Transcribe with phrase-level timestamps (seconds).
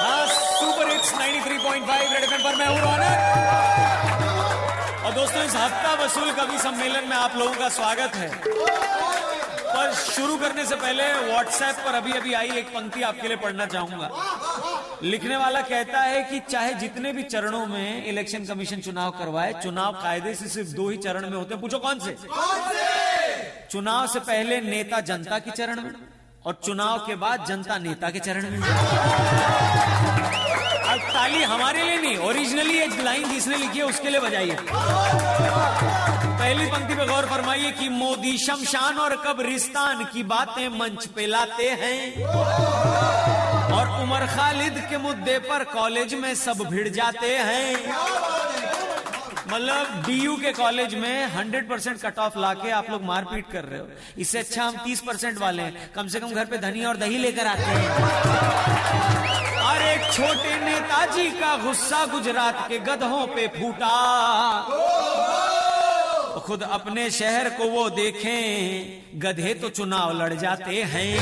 [0.00, 3.18] हाँ super hits 93.5 red FM पर मैं हूँ रौनक
[5.06, 8.30] और दोस्तों इस हफ़्ता वसूल कवि सम्मेलन में आप लोगों का स्वागत है।
[9.68, 13.66] पर शुरू करने से पहले व्हाट्सएप पर अभी अभी आई एक पंक्ति आपके लिए पढ़ना
[13.66, 14.08] चाहूँगा।
[15.02, 19.92] लिखने वाला कहता है कि चाहे जितने भी चरणों में इलेक्शन कमीशन चुनाव करवाए चुनाव
[19.92, 22.16] कायदे से सिर्फ़ दो ही चरण में होते हैं। पूछो कौन से?
[23.70, 25.92] चुनाव से पहले नेता जनता के चरण में।
[26.48, 28.58] और चुनाव के बाद जनता नेता के चरण में।
[30.88, 34.56] अब ताली हमारे लिए नहीं ओरिजिनली एक लाइन जिसने लिखी है, उसके लिए बजाइए।
[36.40, 41.68] पहली पंक्ति पे गौर फरमाइए कि मोदी शमशान और कब्रिस्तान की बातें मंच पे लाते
[41.82, 42.24] हैं।
[43.72, 48.37] और उमर खालिद के मुद्दे पर कॉलेज में सब भिड़ जाते हैं।
[49.52, 53.80] मतलब डीयू के कॉलेज में 100 परसेंट कट ऑफ़ लाके आप लोग मारपीट कर रहे
[53.80, 53.86] हो।
[54.18, 57.18] इससे अच्छा हम 30 परसेंट वाले हैं। कम से कम घर पे धनिया और दही
[57.18, 57.90] लेकर आते हैं।
[59.62, 63.94] और एक छोटे नेताजी का गुस्सा गुजरात के गधों पे फूटा।
[66.38, 71.12] खुद अपने शहर को वो देखें। गधे तो चुनाव लड़ जाते हैं।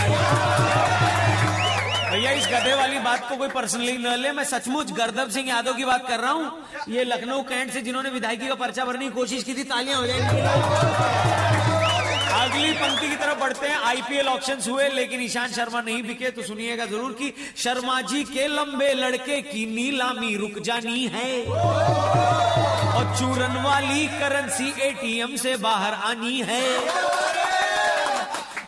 [2.07, 5.75] भैया, इस गधे वाली बात को कोई पर्सनली न ले। मैं सचमुच गर्दब सिंह यादव
[5.75, 6.51] की बात कर रहा हूँ।
[6.89, 10.07] ये लखनऊ कैंट से जिन्होंने विधायकी का पर्चा भरने की कोशिश की थी, तालियाँ हो
[10.07, 10.41] जाएँगी।
[12.37, 16.43] अगली पंक्ति की तरफ़ बढ़ते हैं। आईपीएल ऑप्शंस हुए, लेकिन ईशान शर्मा नहीं बिके तो
[16.43, 21.31] सुनिएगा ज़रूर कि शर्मा जी के लंबे लड़के की नीलामी रुक जानी है।
[22.97, 26.65] और चूरन वाली करेंसी एटीएम से बाहर आनी है।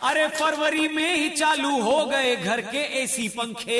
[0.03, 3.79] अरे फरवरी में ही चालू हो गए घर के एसी पंखे।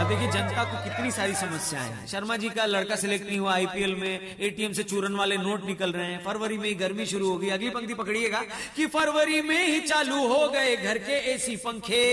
[0.00, 3.54] अब देखिए, जनता को कितनी सारी समस्याएँ हैं। शर्मा जी का लड़का सिलेक्ट नहीं हुआ
[3.54, 7.30] आईपीएल में एटीएम से चूरन वाले नोट निकल रहे हैं। फरवरी में ही गर्मी शुरू
[7.30, 8.40] होगी। अगली पंक्ति पकड़िएगा
[8.76, 12.04] कि फरवरी में ही चालू हो गए घर के एसी पंखे।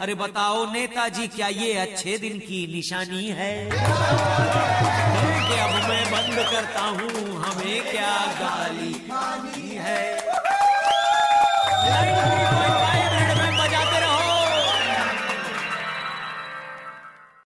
[0.00, 3.54] अरे बताओ नेताजी, क्या ये अच्छे दिन की निशानी है?
[5.58, 10.17] अब मैं बंद करता हूँ। हमें क्या गाली है?